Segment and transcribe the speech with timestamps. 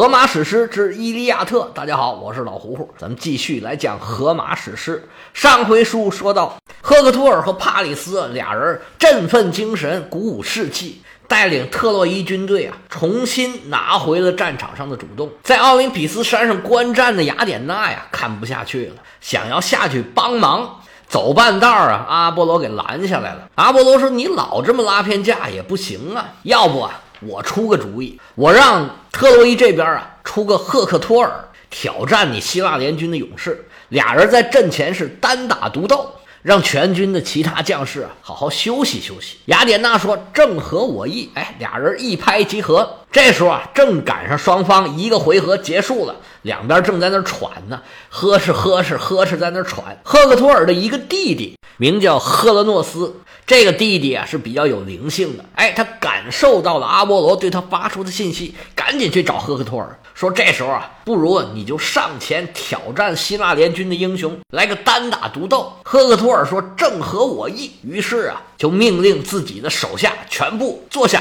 [0.00, 5.06] 荷马史诗之《伊利亚特》，大家好，我是老胡胡，咱们继续来讲荷马史诗。
[5.34, 15.30] 上回书说到，赫克托尔和帕里斯俩人振奋精神，鼓舞士气，带领特洛伊军队啊，重新拿回了战场上的主动。
[15.42, 20.80] 在奥林匹斯山上观战的雅典娜呀，看不下去了，想要下去帮忙。
[21.08, 23.50] 走半道啊，阿波罗给拦下来了。
[23.56, 36.12] 阿波罗说：“你老这么拉偏架也不行啊，要不啊？”我出个主意，我让特洛伊这边啊出个赫克托尔挑战你希腊联军的勇士，俩人在阵前是单打独斗，
[36.42, 39.36] 让全军的其他将士啊好好休息休息。
[39.46, 42.99] 雅典娜说正合我意，哎，俩人一拍即合。
[43.12, 49.98] 这时候啊，正赶上双方一个回合结束了，两边正在那喘呢，呵斥呵斥呵斥在那喘。
[50.04, 53.16] 赫克托尔的一个弟弟名叫赫勒诺斯。
[53.46, 65.72] 这个弟弟啊是比较有灵性的，哎，他感受到了阿波罗对他发出的信息，赶紧去找赫克托尔，说这时候啊，不如你就上前挑战希腊联军的英雄，来个单打独斗。
[65.84, 71.20] 赫克托尔说正合我意，于是啊，就命令自己的手下全部坐下。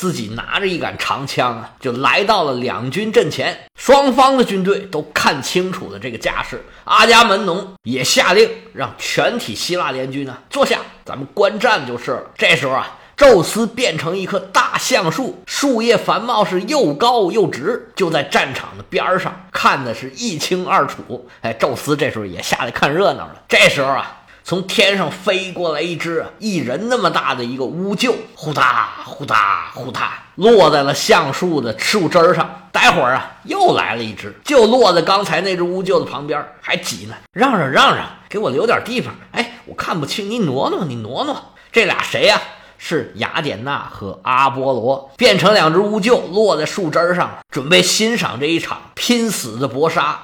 [0.00, 3.54] 自己拿着一杆长枪啊，就来到了两军阵前。
[3.76, 6.64] 双方的军队都看清楚了这个架势。
[6.84, 12.22] 阿伽门农也下令让全体希腊联军呢坐下，咱们观战就是了。
[12.38, 21.28] 这时候啊，宙斯变成一棵大橡树，树叶繁茂，是又高又直，就在战场的边上，看的是一清二楚。
[21.42, 23.42] 哎，宙斯这时候也下来看热闹了。
[23.46, 24.16] 这时候啊。
[24.50, 29.36] 从天上飞过来一只一人那么大的一个乌鹫，呼嗒呼嗒
[29.72, 32.68] 呼嗒，落在了橡树的树枝上。
[32.72, 37.14] 待会儿啊，又来了一只，就落在刚才那只乌鹫的旁边，还挤呢。
[37.32, 39.14] 让让让让，给我留点地方。
[39.30, 41.40] 哎，我看不清，你挪挪，你挪挪。
[41.70, 42.42] 这俩谁呀？
[42.76, 50.18] 是雅典娜和阿波罗，变成两只乌鹫，落在树枝上，准备欣赏这一场拼死的搏杀。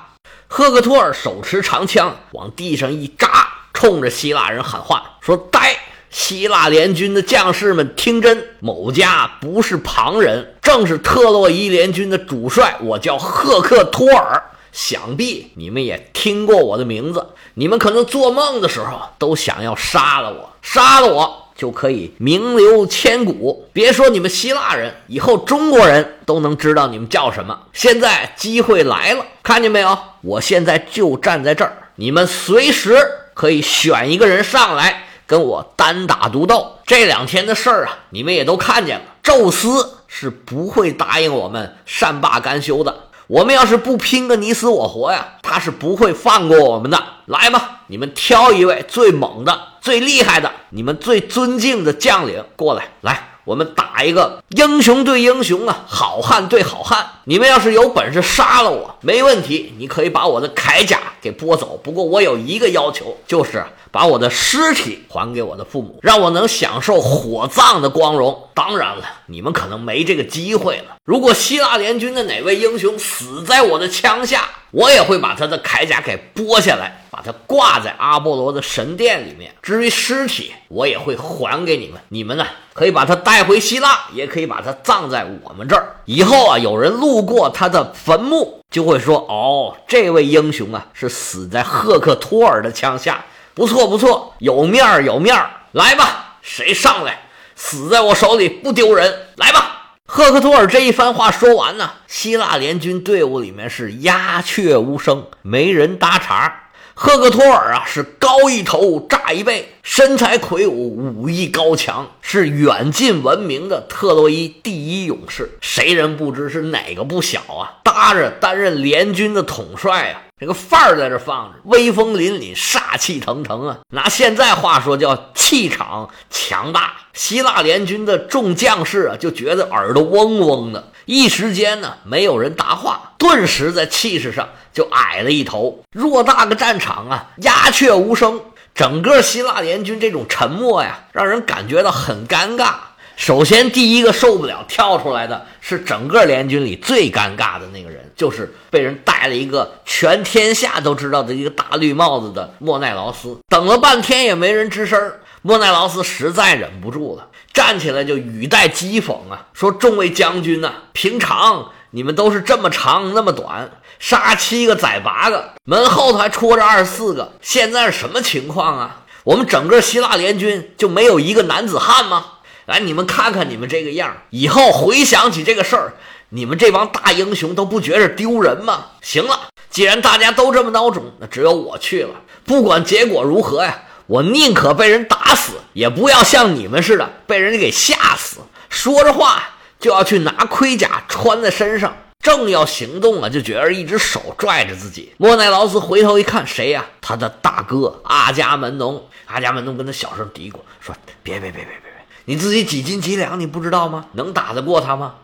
[0.48, 3.46] 赫克托尔手持长枪，往地上一扎。
[3.76, 5.76] 冲着希腊人喊话说：“呆！
[6.08, 8.42] 希腊联军的将士们，听真！
[8.60, 12.78] 某家不是旁人，正是特洛伊联军的主帅。
[12.80, 14.42] 我叫赫克托尔，
[14.72, 17.26] 想必你们也听过我的名字。
[17.52, 23.68] 你们可能做梦的时候都想要杀了我，杀了我就可以名留千古。
[23.74, 27.58] 别说你们希腊人，以后中国人都能知道你们叫什么。
[27.74, 29.98] 现在机会来了，看见没有？
[30.22, 32.96] 我现在就站在这儿，你们随时。”
[33.36, 36.78] 可以选一个人上来跟我单打独斗。
[36.86, 39.04] 这两天的事儿啊，你们也都看见了。
[39.22, 43.02] 宙斯是不会答应我们善罢甘休的。
[43.26, 47.04] 我们要是不拼个你死我活呀，他是不会放过我们的。
[47.26, 52.88] 来吧，你们挑一位最猛的、最厉害的、你们最尊敬的将领过来。
[53.02, 53.28] 来。
[53.44, 57.06] 我们打一个英雄对英雄啊，好汉对好汉。
[57.28, 61.76] 你们要是有本事杀了我，没问题，你可以把我的铠甲给剥走。
[61.82, 68.44] 不过我有一个要求，就是把我的尸体还给我的父母，让我能享受火葬的光荣。
[68.54, 70.96] 当然了，你们可能没这个机会了。
[71.04, 77.02] 如果希腊联军的哪位英雄死在我的枪下，我也会把他的铠甲给剥下来。
[77.08, 79.50] 把它挂在阿波罗的神殿里面。
[79.62, 81.98] 至于尸体，我也会还给你们。
[82.10, 82.44] 你们呢，
[82.74, 85.96] 可以把它带回希腊，也可以把它葬在我们这儿。
[86.04, 93.24] 以后啊，有人路路过他的坟墓，就会说：“哦，这位英雄啊，是死在赫克托尔的枪下。
[93.54, 95.48] 不错，不错，有面儿，有面儿。
[95.72, 97.20] 来吧，谁上来？
[97.54, 99.28] 死在我手里不丢人。
[99.36, 106.65] 来吧。”赫克托尔这一番话说完呢，希腊联军队伍里面是鸦雀无声，没人搭茬。
[106.98, 115.58] 赫克托尔啊，是高一头，炸一背，身材魁梧，武艺高强，是远近闻名的特洛伊第一勇士。
[115.60, 117.84] 谁人不知是哪个不小啊？
[117.84, 123.78] 搭着担任联军的统帅啊，这个范儿在这放着，威风凛凛，煞气腾腾啊！
[123.94, 126.92] 拿现在话说，叫气场强大。
[127.14, 130.92] 希腊联军的众将士啊，就觉得耳朵嗡嗡的。
[131.06, 135.82] 一时间呢，没有人答话，顿时在气势上就矮了一头。
[135.94, 138.38] 偌大个战场啊，鸦雀无声，
[138.74, 142.74] 整个希腊联军这种沉默呀，让人感觉到很尴尬。
[143.16, 153.38] 首先，第一个受不了跳出来的是整个联军里最尴尬的那个人，就是被人戴了一个全天下都知道的一个大绿帽子的莫奈劳斯。
[153.48, 157.28] 等了半天也没人吱声，莫奈劳斯实在忍不住了。
[157.52, 169.04] 站起来就语带讥讽啊，说：“众位将军呐，平常你们都是这么长那么短，杀七个宰八个，门后头还戳着二十四个，现在是什么情况啊？
[169.24, 172.26] 我们整个希腊联军就没有一个男子汉吗？
[172.66, 175.94] 来，你们看看你们这个样，以后回想起这个事儿，
[176.30, 178.86] 你们这帮大英雄都不觉着丢人吗？
[179.00, 182.10] 行了，既然大家都这么孬种，那只有我去了。
[182.44, 188.38] 不管结果如何呀，我宁可被人打死，也不要像你们似的被人家给吓死。
[188.68, 189.42] 说着话，
[189.78, 191.96] 就要去拿盔甲穿在身上。
[192.18, 195.12] 正要行动啊，就觉得一只手拽着自己。
[195.18, 196.84] 莫奈劳斯回头一看，谁呀？
[197.00, 199.08] 他的大哥阿伽门农。
[199.26, 201.92] 阿伽门农跟他小声嘀咕说：“别别别别别别，
[202.24, 204.06] 你自己几斤几两，你不知道吗？
[204.12, 205.16] 能打得过他吗？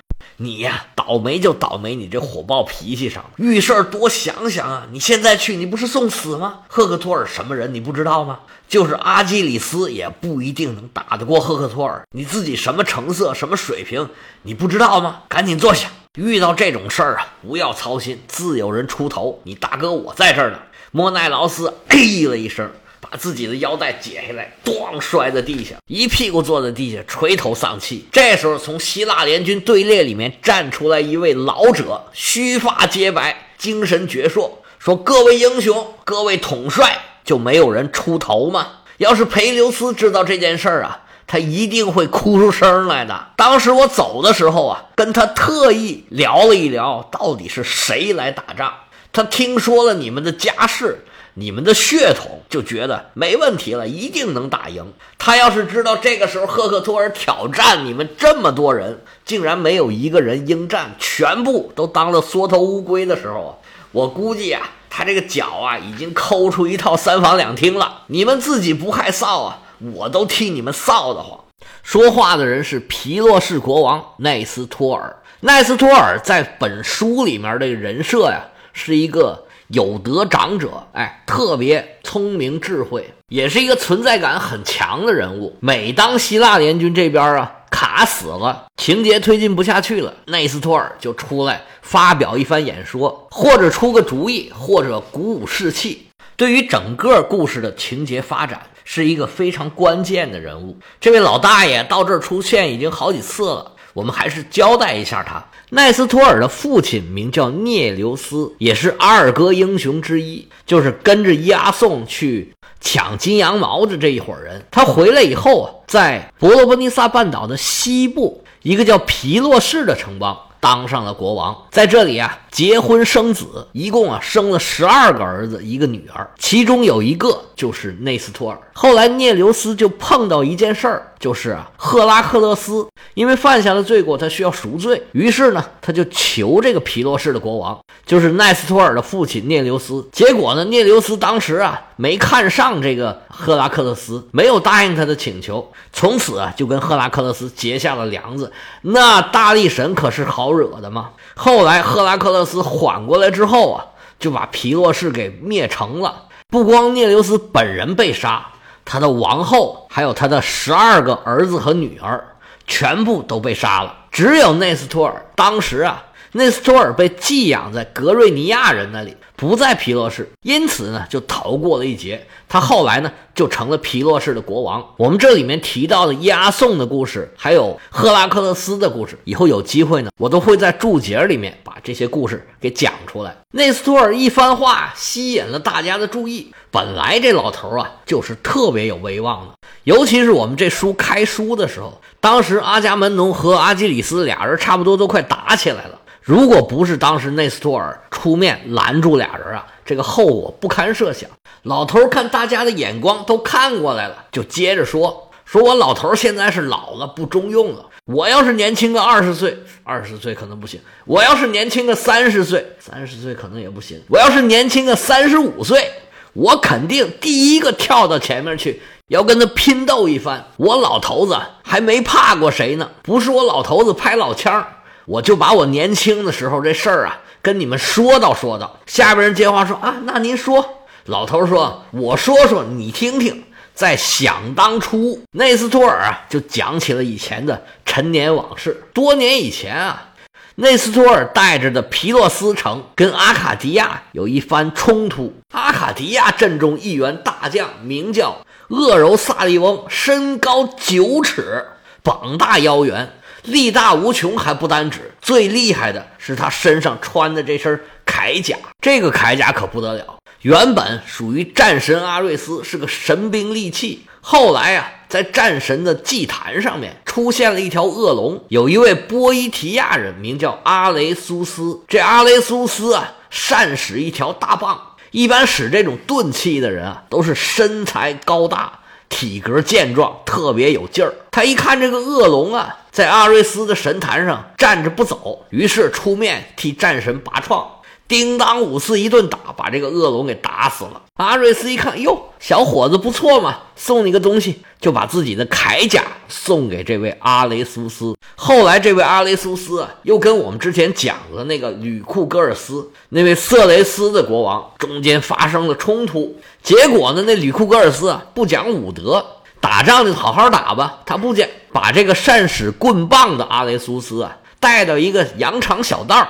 [0.42, 3.24] 你呀，倒霉就倒霉你这火爆脾气上。
[3.36, 4.86] 遇事儿多想想啊！
[4.90, 6.60] 你现在去，你不是送死吗？
[6.68, 8.40] 赫克托尔什么人，你不知道吗？
[8.68, 12.02] 就是阿基里斯也不一定能打得过赫克托尔。
[12.10, 14.08] 你自己什么成色，什么水平，
[14.42, 15.22] 你不知道吗？
[15.28, 19.40] 赶紧坐下。”遇到这种事儿啊，不要操心，自有人出头。
[19.44, 20.58] 你大哥我在这儿呢。
[20.90, 21.96] 莫奈劳斯哎
[22.28, 22.70] 了一声，
[23.12, 28.06] 把自己的腰带解下来，咣摔在地下，一屁股坐在地下，垂头丧气。
[28.10, 38.66] 这时候，从希腊联军队列里面站出来一位老者，须发皆白，精神矍铄，说：“各位英雄，各位统帅，就没有人出头吗？
[38.96, 43.28] 要是裴留斯知道这件事儿啊。”他一定会哭出声来的。
[43.36, 48.72] 当时我走的时候啊，跟他特意聊了一聊，到底是谁来打仗。
[49.12, 54.92] 他听说了你们的家世、你们的血统，就觉得没问题了，一定能打赢。
[55.18, 63.62] 他要是知道这个时候赫克托尔挑战你们这么多人，竟然没有一个人应战，全部都当了缩头乌龟的时候，
[63.92, 68.02] 我估计啊，他这个脚啊已经抠出一套三房两厅了。
[68.08, 69.60] 你们自己不害臊啊？
[69.94, 71.40] 我都替你们臊得慌。
[71.82, 75.16] 说话的人是皮洛士国王奈斯托尔。
[75.40, 85.56] 奈斯托尔在本书里面的人设呀，是一个有德长者，哎，特别聪明智慧，也是一个存在感很强的人物。
[85.60, 98.60] 每当希腊联军这边啊卡死了，情节推进不下去了，奈斯托尔就出来发表一番演说，或者出个主意，或者鼓舞士气，对于整个故事的情节发展。
[98.84, 100.76] 是一个非常关键的人物。
[101.00, 105.44] 这位老大爷到这儿出现已经好几次了，我们还是交代一下他。
[105.70, 114.64] 奈斯托尔的父亲名叫涅留斯，也是阿尔戈英雄之一，就是跟着押送去抢金羊毛的这一伙人。
[114.70, 120.38] 他回来以后啊，在伯罗奔尼撒半岛的西部一个叫皮洛士的城邦。
[120.62, 128.56] 当上了国王，在这里啊，结婚生子，一共啊生了十二个儿子，一个女儿，其中有一个就是内斯托尔。
[128.72, 137.76] 后来涅留斯就碰到一件事儿，就是啊，赫拉克勒斯因为犯下了罪过，他需要赎罪，于是呢，他就求这个皮洛士的国王，
[138.06, 140.08] 就是奈斯托尔的父亲涅留斯。
[140.12, 148.50] 结果呢，涅留斯当时啊没看上这个赫拉克勒斯，没有答应他的请求，从此啊就跟赫拉克勒斯结下了梁子。
[148.80, 150.52] 那大力神可是好。
[150.52, 151.10] 惹的吗？
[151.36, 153.86] 后来赫拉克勒斯缓过来之后啊，
[154.18, 156.24] 就把皮洛士给灭城了。
[156.48, 158.48] 不光涅留斯本人被杀，
[158.84, 162.34] 他的王后还有他的十二个儿子和女儿
[162.66, 163.94] 全部都被杀了。
[164.10, 166.02] 只有内斯托尔，当时啊，
[166.32, 169.16] 内斯托尔被寄养在格瑞尼亚人那里。
[169.42, 172.24] 不在皮洛士，因此呢就逃过了一劫。
[172.48, 174.86] 他后来呢就成了皮洛士的国王。
[174.96, 183.36] 我们这里面提到的押送的故事，还有赫拉克勒斯的故事，以后有机会呢，我都会在注解里面把这些故事给讲出来。
[183.50, 186.52] 内斯托尔一番话吸引了大家的注意。
[186.70, 195.98] 本来这老头啊就是特别有威望的，尤其是我们这书开书的时候，当时阿伽门农和阿基里斯俩人差不多都快打起来了。
[196.22, 201.28] 如果不是当时内斯托尔出面拦住俩人啊，这个后果不堪设想。
[201.64, 207.86] 老头看大家的眼光都看过来了，就接着说：“说我老头现在是老了，不中用了。
[208.04, 215.90] 我要是年轻个二十岁，二十岁可能不行；我要是年轻个三十岁，三十岁可能也不行；我要是年轻个三十五岁，
[216.34, 220.46] 我肯定第一个跳到前面去，要跟他拼斗一番。
[220.56, 224.64] 我老头子还没怕过谁呢，不是我老头子拍老枪。”
[225.06, 228.78] 我就把我年轻的时候这事儿啊跟你们说道说道。
[228.86, 230.84] 下边人接话说啊，那您说。
[231.06, 233.44] 老头说：“我说说你听听。”
[233.74, 238.84] 在想当初，内斯托尔啊就讲起了以前的陈年往事。
[238.92, 240.10] 多年以前啊，
[240.56, 245.34] 内斯托尔带着的皮洛斯城跟阿卡迪亚有一番冲突。
[245.52, 251.64] 阿卡迪亚阵中一员大将名叫恶柔萨利翁，身高九尺，
[252.02, 253.14] 膀大腰圆。
[253.42, 258.56] 力大无穷还不单止，最厉害的是他身上穿的这身铠甲。
[258.80, 264.06] 这个铠甲可不得了，原本属于战神阿瑞斯，是个神兵利器。
[264.20, 271.80] 后来啊，在战神的祭坛上面出现了一条恶龙，有一位波伊提亚人名叫阿雷苏斯。
[271.88, 274.80] 这阿雷苏斯啊，善使一条大棒。
[275.10, 278.80] 一般使这种钝器的人啊，都是身材高大、
[279.12, 281.12] 体格健壮，特别有劲儿。
[281.30, 287.70] 他一看这个恶龙啊，在阿瑞斯的神坛上站着不走，于是出面替战神拔创。
[288.12, 291.00] 叮当五四一顿打，把这个恶龙给打死了。
[291.14, 298.14] 阿瑞斯一看，哟，小伙子不错嘛，送你个东西，就把自己的铠甲送给这位阿雷苏斯。
[298.36, 306.36] 后来，这位阿雷苏斯啊，又跟我们之前讲的那个吕库格尔斯那位色雷斯的国王中间发生了冲突。
[306.62, 309.24] 结果呢，那吕库格尔斯啊，不讲武德，
[309.58, 316.28] 打仗就好好打吧，他不讲，把这个善使棍棒的阿雷苏斯啊，带到一个羊肠小道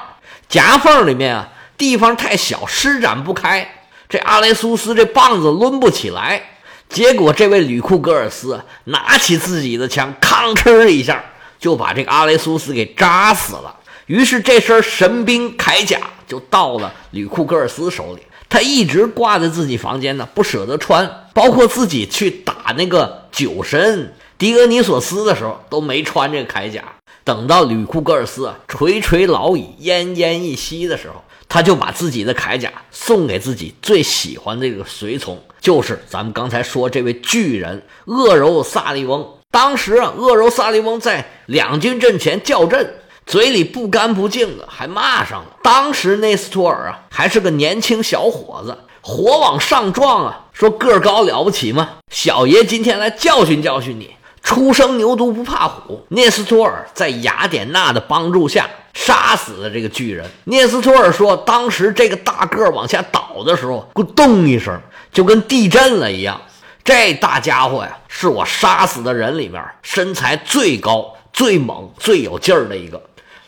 [0.49, 1.49] 夹缝里面啊。
[1.77, 3.67] 地方太小，施展不开。
[4.09, 6.43] 这阿雷苏斯这棒子抡不起来，
[6.89, 11.25] 结果这位吕库格尔斯拿起自己的枪，吭哧一下
[11.59, 13.75] 就把这个阿雷苏斯给扎死了。
[14.07, 15.99] 于是这身神兵铠甲
[16.29, 21.11] 就到了吕库格尔斯手里，他一直挂在自己房间呢，不舍得穿。
[21.33, 26.85] 包括自己去打那个酒神狄俄尼索斯的时候，都没穿这个铠甲。
[27.25, 31.25] 等到吕库格尔斯垂垂老矣、奄奄一息的时候。
[31.53, 39.35] 他就把自己的铠甲送给自己最喜欢的这个随从，就是咱们刚才说这位巨人恶柔萨利翁。
[39.51, 42.95] 当时啊，恶柔萨利翁在两军阵前叫阵，
[43.27, 45.59] 嘴里不干不净的，还骂上了。
[45.63, 51.99] 当时内斯托尔啊，还是个年轻小伙子，火往上撞啊，说个高了不起吗？
[52.11, 54.15] 小爷今天来教训教训你。
[54.43, 60.29] 初生牛犊不怕虎，涅斯托尔在雅典娜的帮助下杀死了这个巨人。
[60.45, 64.79] 涅斯托尔说，当时这个大个往下倒的时候，咕咚一声，
[65.13, 66.41] 就跟地震了一样。
[66.85, 73.01] 这大家伙呀，是我杀死的人里面身材最高、最猛、最有劲儿的一个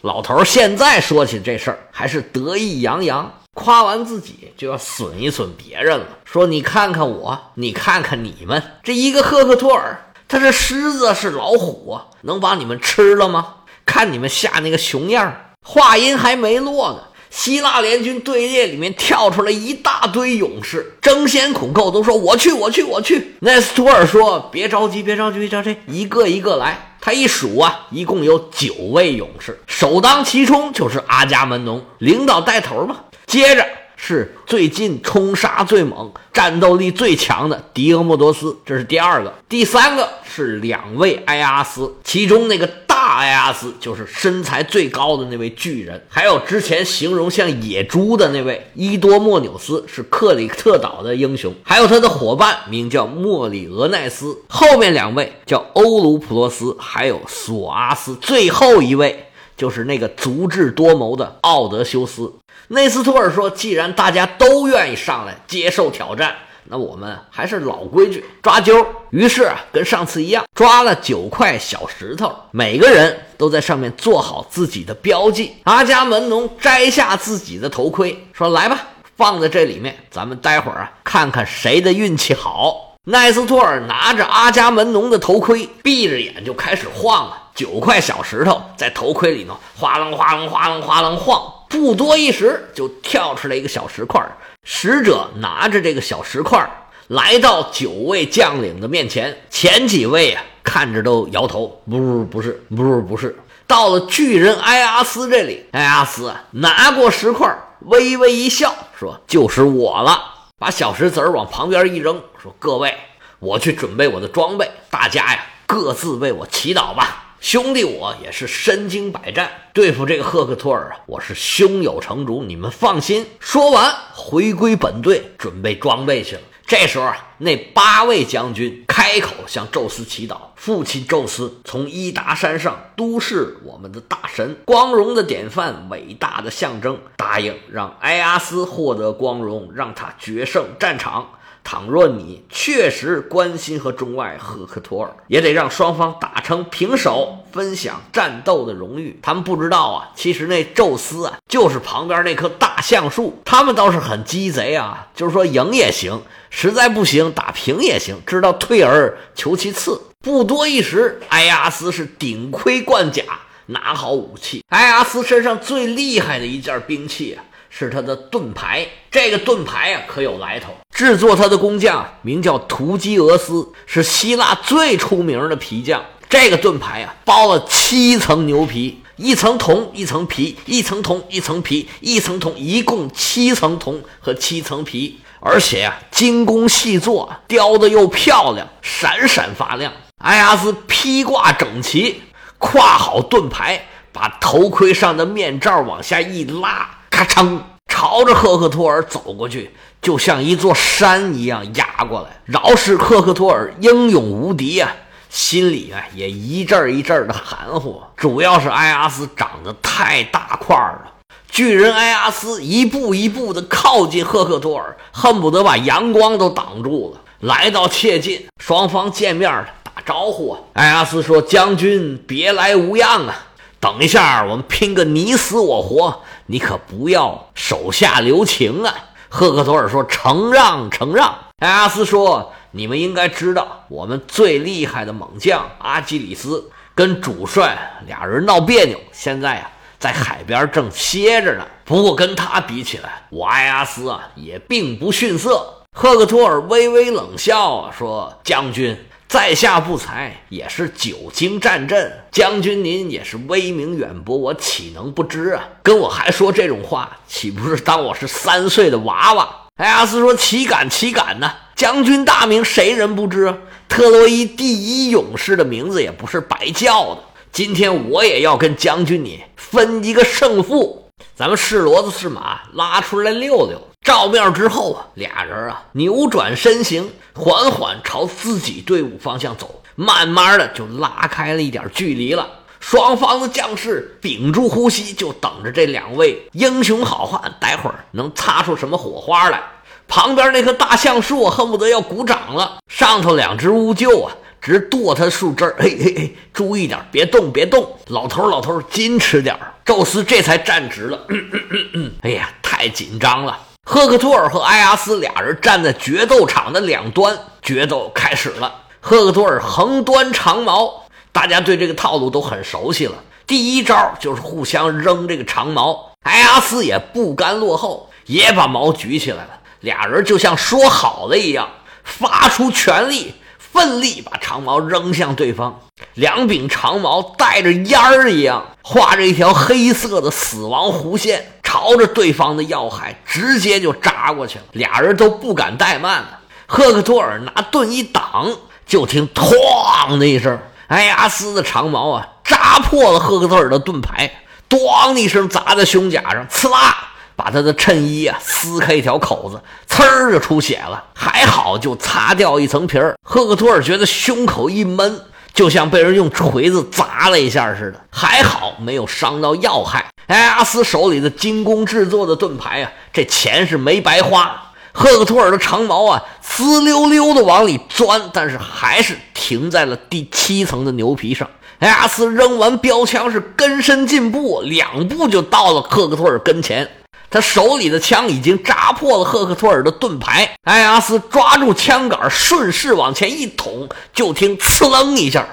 [0.03, 0.45] 老头。
[0.45, 9.99] 现在说起这事儿，还是得意洋洋，夸完自己就要损一损别人了，说你看看我，你看看你们，这一个赫克托尔。
[10.35, 13.55] 他是狮子，是老虎啊，能把你们吃了吗？
[13.87, 15.53] 看你们吓那个熊样儿。
[15.65, 23.37] 话音还没落呢，希腊联军队列里面跳出来一大堆勇士，争先恐后都说我去，我去，我去。
[23.43, 26.97] 奈斯托尔说别着急，别着急，别着急，一个一个来。
[27.01, 32.97] 他一数啊，一共有九位勇士，首当其冲就是阿伽门农，领导带头嘛。
[33.27, 33.65] 接着。
[33.97, 39.33] 是最近冲杀最猛、战斗力最强的狄俄莫多斯，这是第二个。
[39.49, 54.37] 第三个是两位埃阿斯，其中那个大埃阿斯就是身材最高的那位巨人，还有之前形容像野猪的那位伊多莫纽斯，是克里特岛的英雄，还有他的伙伴名叫莫里俄奈斯。
[54.49, 62.33] 后面两位叫欧鲁普洛斯，还有索阿斯，最后一位就是那个足智多谋的奥德修斯。
[62.69, 66.35] 内斯托尔说：“既然大家都愿意上来接受挑战，
[66.65, 68.87] 那我们还是老规矩，抓阄。
[69.11, 75.55] 于是啊，跟上次一样，抓了九块小石头，每个人都在上面做好自己的标记。
[75.65, 78.81] 阿伽门农摘下自己的头盔，说：‘来吧，
[79.17, 94.25] 放在这里面，咱们待会儿啊，看看谁的运气好。’奈斯托尔拿着阿伽门农的头盔，闭着眼就开始晃了，九块小石头在头盔里头哗楞哗楞哗楞哗楞晃。”不多一时，就跳出来一个小石块。
[94.63, 96.65] 使者拿着这个小石块，
[97.09, 99.37] 来到九位将领的面前。
[99.51, 103.37] 前几位啊，看着都摇头，不，不是，不是，不是。
[103.67, 110.23] 到了巨人埃阿斯这里，埃阿斯拿过石块，微微一笑，说：“就是我了。”
[110.61, 112.95] 把小石子儿往旁边一扔，说：“各位，
[113.41, 123.27] 我去准备我的装备，大家呀，各自为我祈祷吧。”兄弟，我也是身经百战，对付这个赫克托尔啊，我是胸有成竹，你们放心。
[123.39, 126.41] 说完，回归本队，准备装备去了。
[126.67, 141.29] 这时候啊，那八位将军开口向宙斯祈祷：“父亲宙斯，从伊达山上都市我们的大神，光荣的典范，伟大的象征，答应让埃阿斯获得光荣，让他决胜战场。”
[141.65, 149.19] 倘若你确实关心和钟爱赫克托尔，也得让双方打成平手，分享战斗的荣誉。
[149.23, 153.41] 他们不知道啊，其实那宙斯啊，就是旁边那棵大橡树。
[153.47, 159.99] 他们倒是很鸡贼啊，就是说赢也行，实在不行打平也行，知道退而求其次。
[160.21, 163.23] 不多一时，埃阿斯是顶盔贯甲，
[163.67, 164.63] 拿好武器。
[164.69, 167.43] 埃阿斯身上最厉害的一件兵器啊。
[167.77, 170.73] 是他的盾牌，这个盾牌啊可有来头。
[170.95, 176.01] 制作它的工匠名叫图基俄斯，是希腊最出名的皮匠。
[176.29, 185.19] 这个盾牌啊，包了七层牛皮，一层铜，一层皮，一层铜，一层皮，一层铜，一共七层铜和七层皮。
[185.41, 189.93] 而且呀，精工细作，雕的又漂亮，闪闪发亮。
[190.19, 192.23] 埃阿斯披挂整齐，
[192.61, 199.71] 挎好盾牌，把头盔上的面罩往下一拉，咔嚓，朝着赫克托尔走过去，
[200.03, 202.29] 就像一座山一样压过来。
[202.45, 204.93] 饶是赫克托尔英勇无敌呀！
[205.31, 211.13] 心里啊也一阵一阵的含糊，主要是埃阿斯长得太大块了。
[211.49, 217.21] 巨人埃阿斯一步一步的靠近赫克托尔，恨不得把阳光都挡住了。
[217.41, 219.49] 来到切近，双方见面
[219.85, 220.59] 打招呼啊。
[220.73, 223.47] 埃阿斯说：“将军别来无恙啊！
[223.85, 228.95] 等一下，我们拼个你死我活，你可不要手下留情啊！”
[229.29, 232.51] 赫克托尔说：“承让，承让。”埃阿斯说。
[232.77, 241.65] 你们应该知道，我们最厉害的猛将阿基里斯跟主帅俩人闹别扭，现在啊在海边正歇着呢。
[241.85, 245.83] 不过跟他比起来，我埃阿斯啊也并不逊色。
[245.97, 248.99] 赫克托尔微微冷笑说：“将军
[249.29, 252.13] 在下不才，也是久经战阵。
[252.31, 255.65] 将军您也是威名远播，我岂能不知啊？
[255.83, 263.53] 跟我还说这种话，岂不是当我是三岁的娃娃？”埃阿斯说：“岂敢，岂敢呢！”将军大名，谁人不知？
[263.89, 267.23] 特洛伊第一勇士的名字也不是白叫的。
[267.51, 271.11] 今天我也要跟将军你分一个胜负。
[271.35, 273.81] 咱们是骡子是马，拉出来溜溜。
[274.05, 282.47] 照面之后啊，俩人啊扭转身形，缓缓朝自己队伍方向走，慢慢的就拉开了一点距离了。
[282.81, 289.63] 双方的将士屏住呼吸，就等着这两位英雄好汉，待会儿能擦出什么火花来。
[290.07, 295.65] 旁边那棵大橡树恨不得要鼓掌了，上头两只乌鹫啊，直剁它树枝。
[295.79, 297.99] 嘿嘿嘿，注意点，别动，别动！
[298.09, 301.19] 老头，老头，矜持点宙斯这才站直了。
[301.31, 303.59] 嗯嗯嗯嗯哎呀，太紧张了！
[303.87, 308.75] 赫克托尔和埃阿斯俩人站在决斗场的两端，决斗开始了。
[308.99, 313.17] 赫克托尔横端长矛，大家对这个套路都很熟悉了。
[313.47, 319.61] 第一招就是互相扔这个长矛，埃阿斯也不甘落后，也把矛举起来了。
[319.81, 321.69] 俩人就像说好了一样，
[322.03, 325.79] 发出全力，奋力把长矛扔向对方。
[326.15, 334.65] 两柄长矛带着烟儿一样，画着一条黑色的死亡弧线，朝着对方的要害直接就扎过去了。
[334.71, 336.39] 俩人都不敢怠慢了。
[336.67, 338.49] 赫克托尔拿盾一挡，
[338.87, 340.57] 就听“哐”的一声，
[340.87, 344.31] 埃阿斯的长矛啊，扎破了赫克托尔的盾牌
[344.71, 347.09] ，“咣”的一声砸在胸甲上，刺啦。
[347.35, 349.61] 把他的衬衣啊撕开一条口子，
[349.93, 351.03] 呲儿就出血了。
[351.13, 353.17] 还好就擦掉一层皮儿。
[353.25, 355.21] 赫克托尔觉得胸口一闷，
[355.55, 358.01] 就像被人用锤子砸了一下似的。
[358.11, 360.05] 还好没有伤到要害。
[360.27, 364.61] 埃阿斯手里的精工制作的盾牌啊，这钱是没白花。
[364.93, 371.49] 赫克托尔的长矛啊，滋溜溜的往里钻，但是还是停在了第七层的牛皮上。
[371.81, 376.89] 埃阿斯扔完标枪是跟身进步，两步就到了赫克托尔跟前。
[377.35, 385.45] 他手里的枪已经扎破了赫克托尔的盾牌，埃阿斯抓住枪杆，顺势往前一捅，就听“呲楞”一下，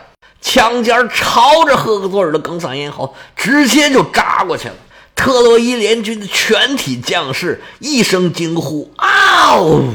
[0.43, 4.75] 枪尖朝着赫克托尔的梗嗓咽喉直接就扎过去了。
[5.15, 9.85] 特洛伊联军的全体将士一声惊呼：“啊呜！”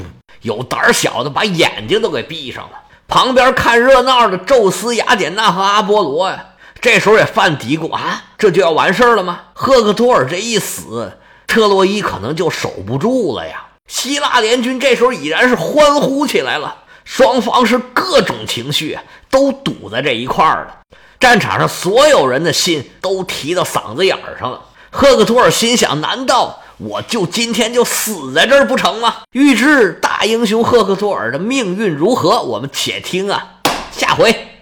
[0.42, 2.70] 有胆小的把眼睛都给闭上了。
[3.07, 6.46] 旁边看热闹的宙斯、雅典娜和阿波罗呀，
[6.81, 9.38] 这时候也犯嘀咕：“啊，这就要完事儿了吗？
[9.53, 11.12] 赫克托尔这一死。”
[11.47, 13.67] 特洛伊可能就守不住了呀！
[13.89, 18.99] 希腊联军这时候已然是欢呼起来了，双方是各种情绪
[19.31, 20.79] 都堵在这一块儿了。
[21.21, 24.61] 战场上所有人的心都提到嗓子眼儿上了。
[24.91, 29.19] 赫克托尔心想：难道我就今天就死在这儿不成吗？
[29.33, 33.61] 欲知大英雄赫克托尔的命运如何，我们且听啊，
[33.93, 34.56] 下回。